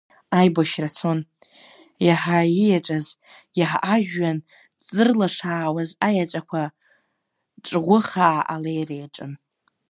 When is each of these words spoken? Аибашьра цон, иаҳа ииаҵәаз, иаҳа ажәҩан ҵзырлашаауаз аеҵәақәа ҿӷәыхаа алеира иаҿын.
Аибашьра 0.37 0.89
цон, 0.97 1.19
иаҳа 2.05 2.37
ииаҵәаз, 2.47 3.05
иаҳа 3.59 3.79
ажәҩан 3.93 4.37
ҵзырлашаауаз 4.83 5.89
аеҵәақәа 6.07 6.61
ҿӷәыхаа 7.65 8.41
алеира 8.53 8.95
иаҿын. 8.97 9.33